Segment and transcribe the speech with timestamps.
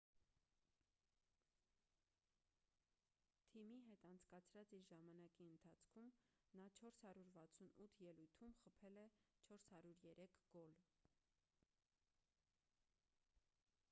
[3.51, 6.09] թիմի հետ անցկացրած իր ժամանակի ընթացքում
[6.63, 9.07] նա 468 ելույթում խփել է
[9.53, 10.75] 403 գոլ